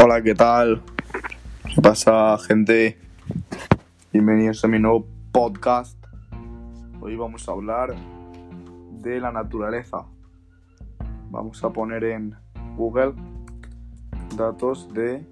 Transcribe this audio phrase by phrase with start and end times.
[0.00, 0.82] Hola, ¿qué tal?
[1.74, 2.98] ¿Qué pasa, gente?
[4.10, 6.02] Bienvenidos a mi nuevo podcast.
[7.02, 7.94] Hoy vamos a hablar
[8.92, 10.06] de la naturaleza.
[11.30, 12.34] Vamos a poner en
[12.76, 13.12] Google
[14.36, 15.26] datos de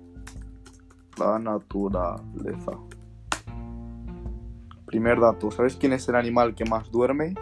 [1.19, 2.73] la naturaleza.
[4.85, 7.35] Primer dato, ¿sabes quién es el animal que más duerme?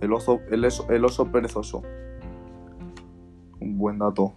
[0.00, 1.82] El oso, el el oso perezoso.
[3.60, 4.34] Un buen dato.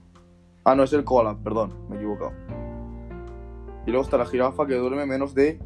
[0.63, 2.33] Ah, no, es el koala, perdón, me he equivocado.
[3.85, 5.59] Y luego está la jirafa que duerme menos de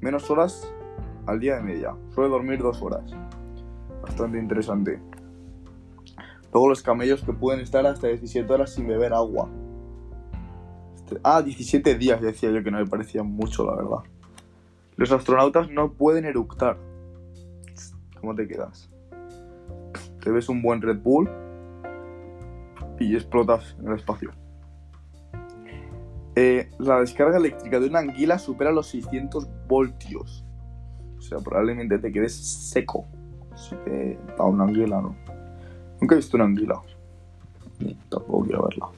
[0.00, 0.68] menos horas
[1.26, 1.94] al día de media.
[2.14, 3.04] Suele dormir dos horas.
[4.02, 5.00] Bastante interesante.
[6.52, 9.48] Luego los camellos que pueden estar hasta 17 horas sin beber agua.
[10.96, 13.98] Este- Ah, 17 días, decía yo que no me parecía mucho, la verdad.
[14.96, 16.76] Los astronautas no pueden eructar.
[18.20, 18.90] ¿Cómo te quedas?
[20.22, 21.30] Te ves un buen Red Bull
[23.02, 24.32] y explotas en el espacio.
[26.34, 30.44] Eh, la descarga eléctrica de una anguila supera los 600 voltios.
[31.18, 33.06] O sea, probablemente te quedes seco
[33.54, 35.14] si te da una anguila, ¿no?
[36.00, 36.80] Nunca he visto una anguila.
[37.80, 38.88] Ni tampoco quiero verla.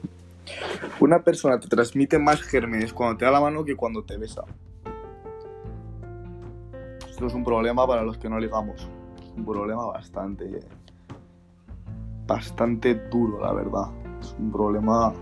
[0.99, 4.43] Una persona te transmite más gérmenes cuando te da la mano que cuando te besa.
[7.09, 8.89] Esto es un problema para los que no ligamos.
[9.21, 10.61] Es un problema bastante.
[12.25, 14.04] bastante duro, la verdad.
[14.25, 15.13] Es un problema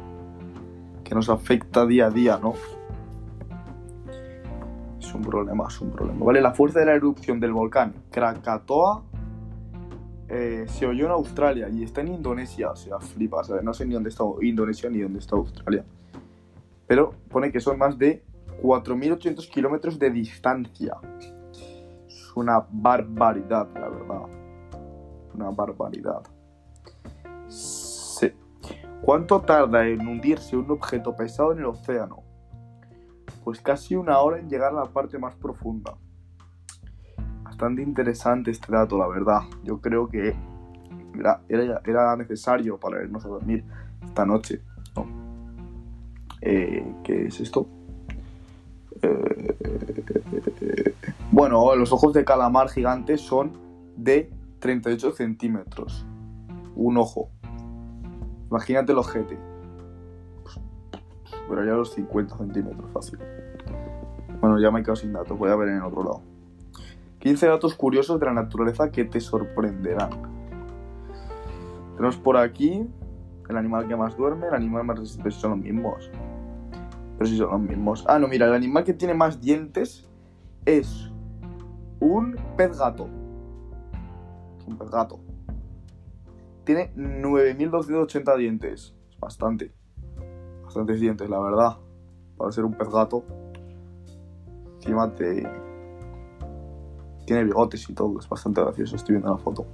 [1.04, 2.54] que nos afecta día a día, ¿no?
[4.98, 6.24] Es un problema, es un problema.
[6.24, 9.04] Vale, la fuerza de la erupción del volcán Krakatoa
[10.30, 12.72] eh, se oyó en Australia y está en Indonesia.
[12.72, 13.62] O sea, flipa, ¿sabes?
[13.64, 15.84] No sé ni dónde está Indonesia ni dónde está Australia.
[16.88, 18.24] Pero pone que son más de
[18.62, 20.96] 4.800 kilómetros de distancia.
[22.08, 24.22] Es una barbaridad, la verdad.
[25.36, 26.24] Una barbaridad.
[29.04, 32.24] ¿Cuánto tarda en hundirse un objeto pesado en el océano?
[33.44, 35.98] Pues casi una hora en llegar a la parte más profunda.
[37.44, 39.42] Bastante interesante este dato, la verdad.
[39.66, 40.34] Yo creo que
[41.84, 43.66] era, necesario para irnos a dormir
[44.02, 44.62] esta noche.
[44.96, 45.06] ¿no?
[46.40, 47.68] Eh, ¿Qué es esto?
[49.02, 50.96] Eh,
[51.30, 53.52] bueno, los ojos de calamar gigantes son
[53.98, 56.06] de 38 centímetros.
[56.76, 57.30] Un ojo.
[58.54, 59.36] Imagínate el ojete.
[61.24, 63.18] Superaría los 50 centímetros fácil.
[64.40, 66.22] Bueno, ya me he quedado sin datos, voy a ver en el otro lado.
[67.18, 70.12] 15 datos curiosos de la naturaleza que te sorprenderán.
[71.96, 72.88] Tenemos por aquí
[73.50, 76.12] el animal que más duerme, el animal más resistente, son los mismos.
[77.18, 78.06] Pero si son los mismos.
[78.08, 80.08] Ah, no, mira, el animal que tiene más dientes
[80.68, 81.12] es
[82.00, 83.10] un pez gato.
[84.68, 85.23] Un pez gato.
[86.64, 88.96] Tiene 9.280 dientes.
[89.10, 89.74] Es bastante.
[90.64, 91.78] Bastantes dientes, la verdad.
[92.38, 93.24] Para ser un pez gato.
[94.76, 95.44] Encima te...
[97.26, 98.20] Tiene bigotes y todo.
[98.20, 98.96] Es bastante gracioso.
[98.96, 99.66] Estoy viendo la foto.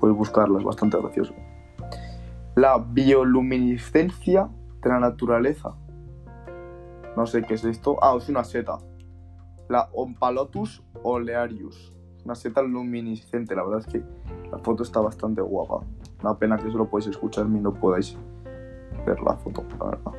[0.00, 1.34] Puedes buscarlo, es bastante gracioso.
[2.54, 4.48] La bioluminiscencia
[4.82, 5.74] de la naturaleza.
[7.16, 7.96] No sé qué es esto.
[8.02, 8.78] Ah, es una seta.
[9.68, 11.94] La Ompalotus olearius.
[12.24, 13.54] Una seta luminiscente.
[13.54, 14.02] La verdad es que
[14.50, 15.84] la foto está bastante guapa.
[16.22, 18.16] Una pena que solo podéis escucharme y no podáis
[19.06, 20.12] ver la foto, la verdad.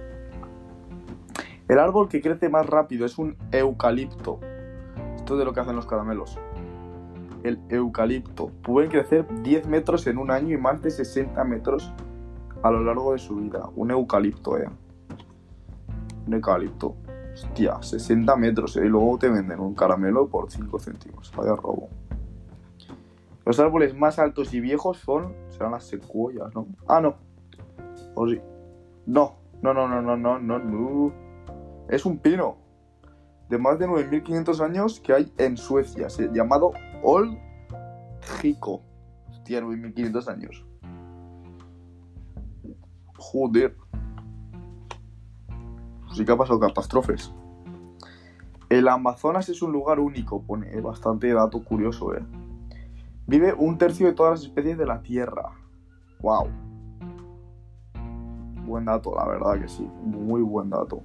[1.67, 4.39] El árbol que crece más rápido es un eucalipto.
[5.15, 6.39] Esto es de lo que hacen los caramelos.
[7.43, 8.49] El eucalipto.
[8.63, 11.93] Pueden crecer 10 metros en un año y más de 60 metros
[12.63, 13.69] a lo largo de su vida.
[13.75, 14.67] Un eucalipto, eh.
[16.25, 16.95] Un eucalipto.
[17.43, 18.85] Hostia, 60 metros, eh.
[18.85, 21.31] Y luego te venden un caramelo por 5 céntimos.
[21.35, 21.89] Vaya robo.
[23.45, 25.33] Los árboles más altos y viejos son.
[25.49, 26.67] serán las secuoyas, ¿no?
[26.87, 27.15] Ah, no.
[28.15, 28.39] O sí.
[29.05, 31.13] No, no, no, no, no, no, no.
[31.87, 32.57] Es un pino
[33.49, 36.71] de más de 9.500 años que hay en Suecia, llamado
[37.01, 37.37] Old.
[38.21, 40.65] Hostia, 9.500 años.
[43.17, 43.75] Joder.
[46.19, 47.33] Sí que ha pasado catástrofes.
[48.67, 52.21] El Amazonas es un lugar único, pone eh, bastante dato curioso, eh.
[53.25, 55.53] Vive un tercio de todas las especies de la Tierra.
[56.19, 56.49] Wow.
[58.65, 59.89] Buen dato, la verdad que sí.
[60.03, 61.03] Muy buen dato.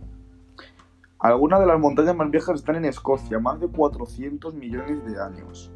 [1.20, 5.70] Algunas de las montañas más viejas están en Escocia, más de 400 millones de años.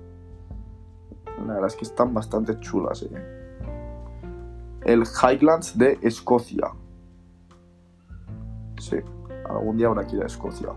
[1.47, 3.61] La verdad es que están bastante chulas, eh.
[4.85, 6.73] El Highlands de Escocia.
[9.49, 10.71] Algún día habrá que ir a Escocia.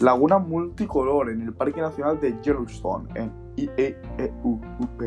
[0.00, 5.02] Laguna multicolor en el Parque Nacional de Yellowstone, en IEUP.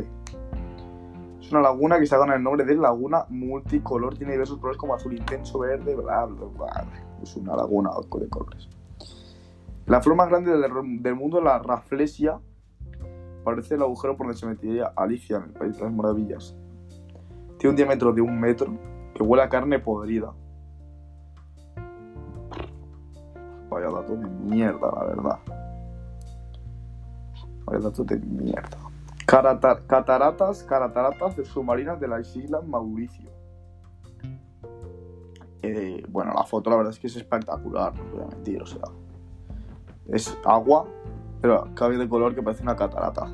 [1.42, 4.18] Es una laguna que se ha ganado el nombre de laguna multicolor.
[4.18, 6.88] Tiene diversos colores como azul intenso, verde, bla, bla, bla.
[7.22, 8.69] Es una laguna de colores.
[9.86, 12.39] La flor más grande del, del mundo, la raflesia,
[13.44, 16.56] parece el agujero por donde se metería Alicia en el País de las Maravillas.
[17.57, 18.78] Tiene un diámetro de un metro
[19.13, 20.34] que huele a carne podrida.
[23.88, 25.39] Vaya dato de mierda, la verdad.
[27.66, 28.78] Vaya dato de mierda.
[29.25, 33.30] cataratas, cataratas de submarinas de las Islas Mauricio.
[35.62, 38.66] Eh, bueno, la foto la verdad es que es espectacular, no voy a mentir, o
[38.66, 38.84] sea.
[40.07, 40.86] Es agua,
[41.42, 43.31] pero cambia de color que parece una catarata.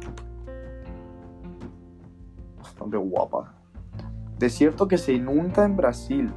[2.58, 3.54] Bastante guapa.
[4.38, 6.32] Desierto que se inunda en Brasil.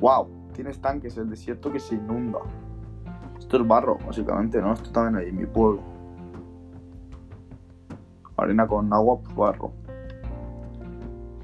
[0.00, 2.40] Wow, tiene estanques, el desierto que se inunda.
[3.50, 4.74] Esto es barro, básicamente, ¿no?
[4.74, 5.82] Esto también hay en mi pueblo.
[8.36, 9.72] Arena con agua, pues barro.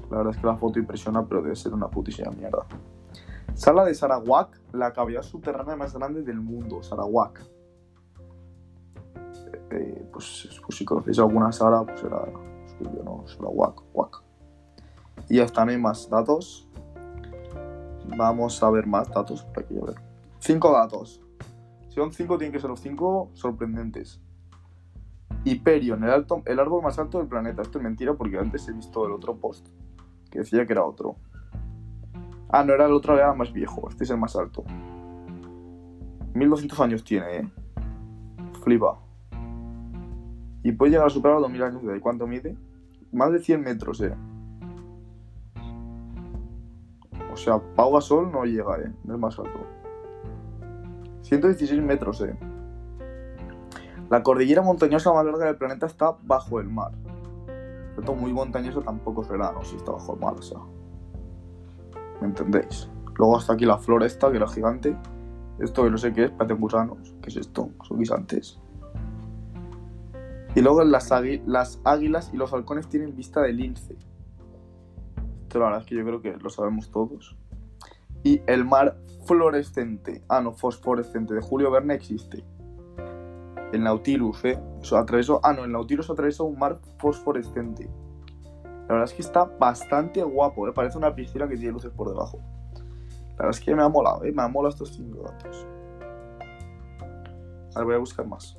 [0.09, 2.65] La verdad es que la foto impresiona, pero debe ser una putísima mierda.
[3.55, 6.81] Sala de Sarawak, la cavidad subterránea más grande del mundo.
[6.81, 7.45] Sarawak.
[9.71, 12.21] Eh, pues, pues, si conocéis alguna Sara, pues era.
[12.21, 14.23] Pues yo no, Sarawak, Wak.
[15.27, 16.69] Y ya está, no hay más datos.
[18.15, 19.43] Vamos a ver más datos.
[19.53, 19.95] Para que ver.
[20.39, 21.21] Cinco datos.
[21.97, 24.21] Son cinco, tienen que ser los cinco sorprendentes.
[25.43, 27.63] Hyperion, el, alto, el árbol más alto del planeta.
[27.63, 29.69] Esto es mentira porque antes he visto el otro post
[30.29, 31.15] que decía que era otro.
[32.49, 33.89] Ah, no era el otro, era más viejo.
[33.89, 34.63] Este es el más alto.
[36.35, 37.51] 1200 años tiene, eh.
[38.63, 38.99] Flipa.
[40.61, 42.55] Y puede llegar a superar los 2000 años de ¿Cuánto mide?
[43.11, 44.13] Más de 100 metros, eh.
[47.33, 48.93] O sea, Pau Sol no llega, eh.
[49.03, 49.76] No es más alto.
[51.23, 52.37] 116 metros, eh.
[54.09, 56.91] La cordillera montañosa más larga del planeta está bajo el mar.
[57.97, 59.63] Esto muy montañoso tampoco será, ¿no?
[59.63, 60.59] Si está bajo el mar, o sea.
[62.21, 62.89] ¿Me entendéis?
[63.17, 64.95] Luego está aquí la flor esta, que era gigante.
[65.59, 67.15] Esto que no sé qué es, parecen gusanos.
[67.21, 67.71] ¿Qué es esto?
[67.83, 68.59] Son guisantes.
[70.55, 71.11] Y luego las,
[71.45, 73.97] las águilas y los halcones tienen vista de lince.
[75.43, 77.35] Esto la verdad es que yo creo que lo sabemos todos.
[78.27, 82.43] Y el mar fluorescente, ah no, fosforescente de Julio Verne existe.
[83.71, 84.59] El Nautilus, ¿eh?
[84.81, 87.89] Eso atravesó, ah no, el Nautilus atravesó un mar fosforescente.
[88.65, 90.73] La verdad es que está bastante guapo, ¿eh?
[90.73, 92.41] Parece una piscina que tiene luces por debajo.
[93.29, 94.33] La verdad es que me ha molado, ¿eh?
[94.33, 95.65] Me ha molado estos cinco datos.
[97.75, 98.57] Ahora voy a buscar más.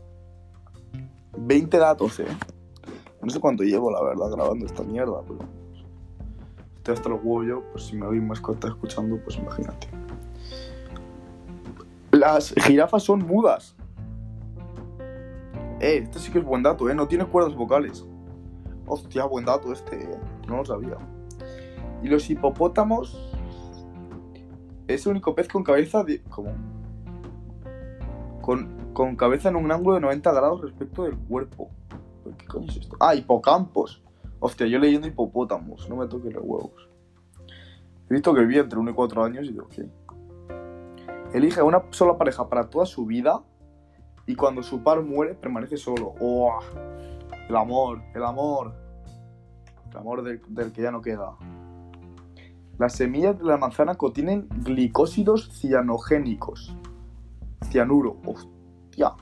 [1.37, 2.27] 20 datos, ¿eh?
[3.21, 5.41] No sé cuánto llevo, la verdad, grabando esta mierda, pero
[6.93, 9.89] hasta los huevos yo, pues si me doy más cuenta escuchando, pues imagínate.
[12.11, 13.77] Las jirafas son mudas.
[15.81, 16.95] Eh, este sí que es buen dato, eh.
[16.95, 18.05] No tiene cuerdas vocales.
[18.87, 20.19] Hostia, buen dato este, eh.
[20.49, 20.97] No lo sabía.
[22.03, 23.25] Y los hipopótamos.
[24.87, 26.23] Es el único pez con cabeza de.
[26.25, 26.53] ¿Cómo?
[28.41, 31.71] Con, con cabeza en un ángulo de 90 grados respecto del cuerpo.
[32.39, 32.97] ¿Qué coño es esto?
[32.99, 34.03] Ah, hipocampos.
[34.41, 36.89] Hostia, yo leyendo hipopótamos, no me toques los huevos.
[38.09, 39.89] He visto que vivía entre 1 y 4 años y digo, ¿qué?
[41.35, 43.43] Elige una sola pareja para toda su vida
[44.27, 46.15] y cuando su par muere permanece solo.
[46.21, 46.59] ¡Oh!
[47.49, 48.75] El amor, el amor.
[49.91, 51.37] El amor del, del que ya no queda.
[52.79, 56.77] Las semillas de la manzana contienen glicósidos cianogénicos.
[57.65, 58.17] Cianuro.
[58.25, 59.15] Hostia.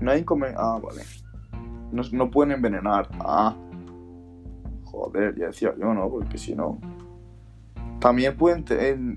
[0.00, 0.54] No hay comer.
[0.58, 1.02] Ah, vale
[1.92, 3.08] no, pueden envenenar.
[3.20, 3.56] Ah.
[4.84, 6.08] Joder, ya decía yo, ¿no?
[6.08, 6.78] Porque si no.
[8.00, 8.64] También pueden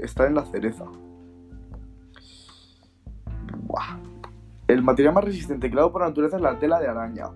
[0.01, 0.85] estar en la cereza.
[3.63, 3.99] Buah.
[4.67, 7.29] El material más resistente creado por la naturaleza es la tela de araña.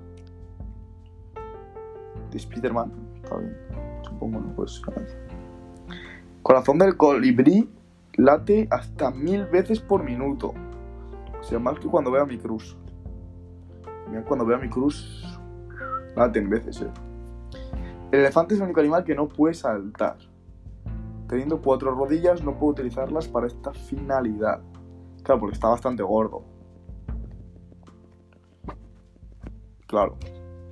[2.31, 2.91] De Spiderman.
[3.23, 3.57] Está bien.
[4.03, 4.55] Supongo, ¿no?
[4.55, 4.81] Pues.
[6.41, 7.69] Corazón del colibrí
[8.15, 10.53] late hasta mil veces por minuto.
[11.39, 12.77] O sea, más que cuando vea mi cruz.
[14.09, 15.28] Mira, cuando vea mi cruz,
[16.15, 16.91] en veces, eh.
[18.11, 20.17] El elefante es el único animal que no puede saltar.
[21.27, 24.61] Teniendo cuatro rodillas, no puedo utilizarlas para esta finalidad.
[25.23, 26.43] Claro, porque está bastante gordo.
[29.85, 30.17] Claro.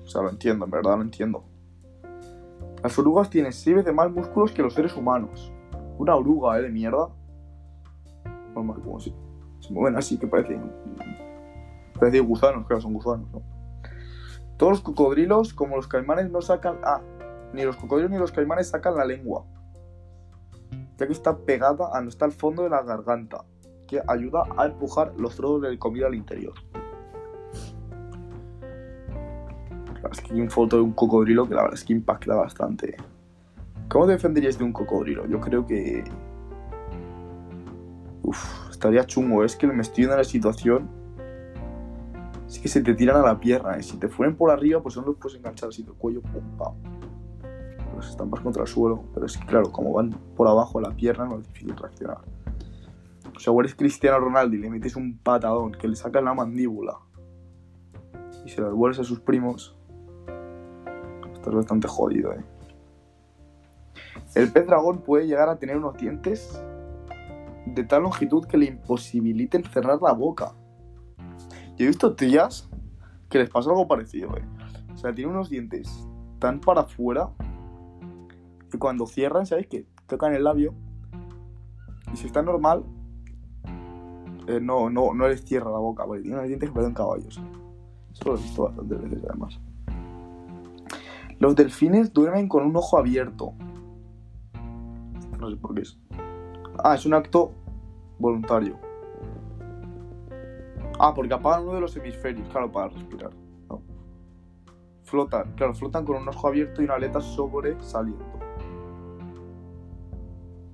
[0.04, 1.44] O sea, lo entiendo, en verdad lo entiendo.
[2.82, 5.52] Las orugas tienen seis veces más músculos que los seres humanos.
[6.00, 6.64] Una oruga, ¿eh?
[6.64, 7.10] De mierda.
[8.56, 9.14] Normal, como si.
[9.60, 10.72] Se mueven así que parecen.
[12.00, 13.57] Parecen gusanos, claro, son gusanos, ¿no?
[14.58, 16.80] Todos los cocodrilos, como los caimanes, no sacan.
[16.84, 17.02] Ah,
[17.54, 19.46] ni los cocodrilos ni los caimanes sacan la lengua.
[20.98, 23.46] Ya que está pegada a no está al fondo de la garganta,
[23.88, 26.54] que ayuda a empujar los trozos de comida al interior.
[30.12, 32.96] Es que hay una foto de un cocodrilo que la verdad es que impacta bastante.
[33.90, 35.28] ¿Cómo te defenderías de un cocodrilo?
[35.28, 36.04] Yo creo que.
[38.24, 39.44] Uf, estaría chungo.
[39.44, 40.90] Es que me estoy en la situación.
[42.48, 43.78] Es que se te tiran a la pierna.
[43.78, 46.58] Y si te fueren por arriba, pues no los puedes enganchar así del cuello, pum,
[46.58, 46.74] pam.
[47.96, 49.04] Los estampas contra el suelo.
[49.14, 52.20] Pero es que, claro, como van por abajo la pierna, no es difícil reaccionar.
[53.36, 56.34] O sea, o eres Cristiano Ronaldo y le metes un patadón que le saca la
[56.34, 56.98] mandíbula
[58.48, 59.76] y se lo devuelves a sus primos,
[61.34, 62.44] estás bastante jodido, eh.
[64.36, 66.62] El pez dragón puede llegar a tener unos dientes
[67.66, 70.54] de tal longitud que le imposibiliten cerrar la boca.
[71.78, 72.70] Yo he visto tías
[73.30, 74.44] que les pasa algo parecido, eh.
[74.94, 76.08] O sea, tiene unos dientes
[76.40, 77.30] tan para afuera
[78.72, 79.86] que cuando cierran, ¿sabéis qué?
[80.08, 80.74] Tocan el labio
[82.12, 82.84] y si está normal,
[84.48, 87.42] eh, no, no, no les cierra la boca, porque tiene unos dientes que parecen caballos.
[88.14, 89.60] Eso lo he visto bastantes veces además.
[91.40, 93.54] Los delfines duermen con un ojo abierto.
[95.40, 95.98] No sé por qué es.
[96.84, 97.52] Ah, es un acto
[98.18, 98.87] voluntario.
[101.00, 103.32] Ah, porque apagan uno de los hemisferios, claro, para respirar.
[105.04, 108.26] Flotan, claro, flotan con un ojo abierto y una aleta sobresaliendo.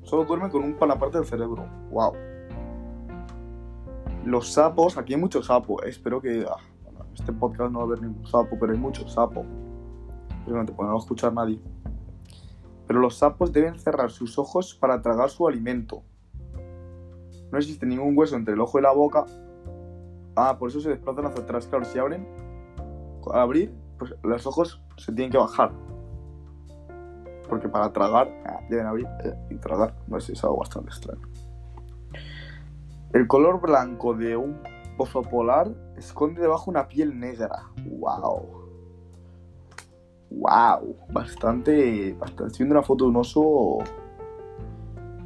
[0.01, 1.67] Solo duermen con un para parte del cerebro.
[1.91, 2.13] Wow.
[4.25, 5.83] Los sapos, aquí hay muchos sapos.
[5.85, 6.45] Espero que.
[6.49, 6.57] Ah,
[7.13, 9.45] este podcast no va a haber ningún sapo, pero hay muchos sapos.
[10.45, 11.59] Pero no te pueden escuchar nadie.
[12.87, 16.03] Pero los sapos deben cerrar sus ojos para tragar su alimento.
[17.51, 19.25] No existe ningún hueso entre el ojo y la boca.
[20.35, 21.67] Ah, por eso se desplazan hacia atrás.
[21.67, 22.27] Claro, si abren,
[23.31, 25.71] al abrir, pues los ojos se tienen que bajar.
[27.47, 29.95] Porque para tragar, ah, deben abrir eh, y tragar.
[30.07, 31.27] No sé, es algo bastante extraño.
[33.13, 34.59] El color blanco de un
[34.97, 37.69] oso polar esconde debajo una piel negra.
[37.85, 38.63] ¡Wow!
[40.31, 40.95] ¡Wow!
[41.11, 42.13] Bastante.
[42.13, 43.77] bastante estoy viendo una foto de un oso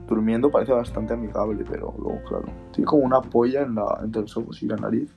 [0.07, 4.37] durmiendo, parece bastante amigable, pero luego, claro, tiene como una polla en la, entre los
[4.37, 5.13] ojos y la nariz.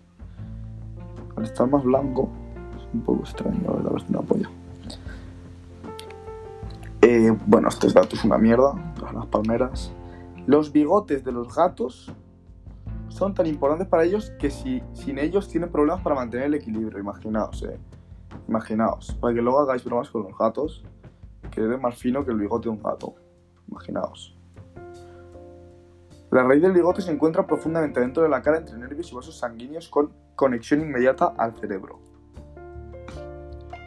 [1.37, 2.29] Al estar más blanco,
[2.77, 4.51] es un poco extraño, la verdad, una polla.
[7.03, 8.75] Eh, bueno, este dato es una mierda,
[9.15, 9.93] las palmeras.
[10.47, 12.13] Los bigotes de los gatos
[13.09, 16.99] son tan importantes para ellos que si, sin ellos tienen problemas para mantener el equilibrio,
[16.99, 17.79] imaginaos, eh.
[18.49, 20.85] Imaginaos, para que luego hagáis bromas con los gatos,
[21.51, 23.15] que es más fino que el bigote de un gato.
[23.69, 24.40] Imaginaos.
[26.31, 29.37] La raíz del bigote se encuentra profundamente dentro de la cara entre nervios y vasos
[29.37, 31.99] sanguíneos con conexión inmediata al cerebro.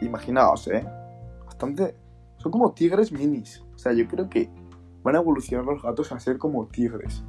[0.02, 0.86] Imaginaos, ¿eh?
[1.46, 1.96] Bastante...
[2.36, 3.64] Son como tigres minis.
[3.74, 4.50] O sea, yo creo que
[5.02, 7.24] van a evolucionar los gatos a ser como tigres.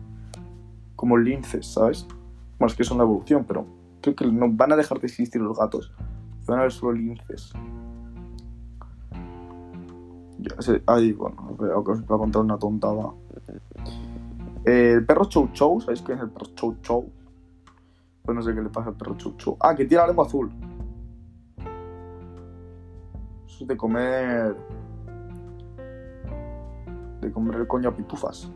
[0.98, 2.06] Como linces, ¿sabes?
[2.60, 3.66] Bueno, es que son la evolución, pero
[4.02, 5.94] creo que no van a dejar de existir los gatos.
[6.46, 7.54] Van a haber solo linces.
[10.40, 13.14] Ya sé, ahí, bueno, creo que os voy a contar una tontada.
[14.66, 17.12] El perro Chow Chow, ¿sabéis quién es el perro Chow Chow?
[18.24, 19.58] Pues no sé qué le pasa al perro Chow Chow.
[19.60, 20.52] Ah, que tiene la lengua azul.
[23.46, 24.56] Eso es de comer.
[27.22, 28.52] De comer el coño a pitufas.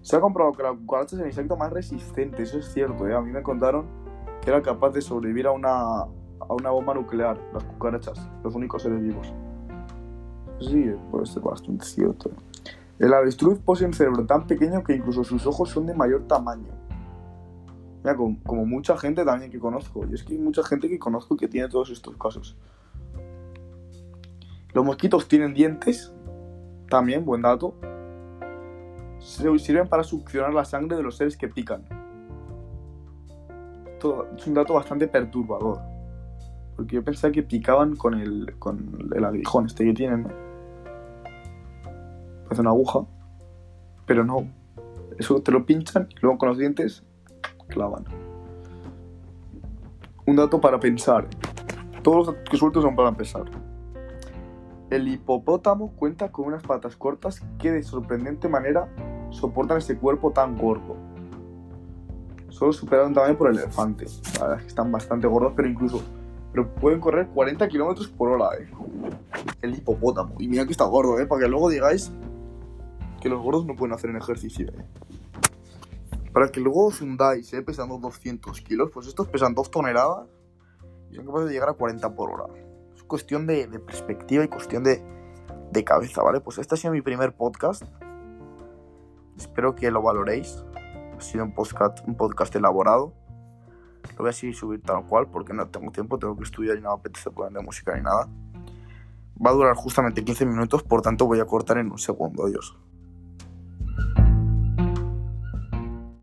[0.00, 3.14] Se ha comprobado que la cucaracha es el insecto más resistente, eso es cierto, ¿eh?
[3.14, 3.86] A mí me contaron
[4.40, 8.82] que era capaz de sobrevivir a una, a una bomba nuclear, las cucarachas, los únicos
[8.82, 9.32] seres vivos.
[10.60, 12.30] Sí, puede ser bastante cierto.
[12.30, 12.53] ¿eh?
[12.98, 16.68] El avestruz posee un cerebro tan pequeño que incluso sus ojos son de mayor tamaño.
[18.04, 20.06] Mira, como, mucha gente también que conozco.
[20.08, 22.56] Y es que hay mucha gente que conozco que tiene todos estos casos.
[24.72, 26.12] Los mosquitos tienen dientes.
[26.88, 27.74] También, buen dato.
[29.18, 31.84] Sirven para succionar la sangre de los seres que pican.
[33.86, 35.80] Esto es un dato bastante perturbador.
[36.76, 40.43] Porque yo pensaba que picaban con el, con el aguijón este que tienen.
[42.54, 43.00] Parece una aguja.
[44.06, 44.46] Pero no.
[45.18, 47.02] Eso te lo pinchan y luego con los dientes
[47.66, 48.04] clavan.
[50.24, 51.26] Un dato para pensar.
[52.02, 53.42] Todos los datos que suelto son para pensar.
[54.88, 58.88] El hipopótamo cuenta con unas patas cortas que de sorprendente manera
[59.30, 60.94] soportan ese cuerpo tan gordo.
[62.50, 64.06] Solo superaron también por el elefante.
[64.34, 66.00] La verdad es que están bastante gordos, pero incluso
[66.54, 68.68] pero pueden correr 40 kilómetros por hora, eh.
[69.60, 70.36] El hipopótamo.
[70.38, 72.12] Y mira que está gordo, eh, para que luego digáis
[73.24, 74.84] que los gordos no pueden hacer en ejercicio, eh.
[76.34, 80.28] Para que luego os hundáis, eh, pesando 200 kilos, pues estos pesan 2 toneladas
[81.10, 82.52] y son capaces de llegar a 40 por hora.
[82.94, 85.02] Es cuestión de, de perspectiva y cuestión de,
[85.72, 86.42] de cabeza, ¿vale?
[86.42, 87.84] Pues este ha sido mi primer podcast.
[89.38, 90.62] Espero que lo valoréis.
[91.16, 93.14] Ha sido un podcast, un podcast elaborado.
[94.10, 96.82] Lo voy a seguir subir tal cual porque no tengo tiempo, tengo que estudiar y
[96.82, 98.28] no me apetece ponerle música ni nada.
[99.42, 102.76] Va a durar justamente 15 minutos, por tanto voy a cortar en un segundo, adiós.